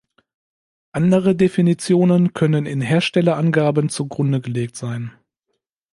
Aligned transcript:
Andere 0.93 1.35
Definitionen 1.35 2.33
können 2.33 2.65
in 2.65 2.81
Herstellerangaben 2.81 3.89
zu 3.89 4.07
Grunde 4.07 4.41
gelegt 4.41 4.75
sein. 4.75 5.11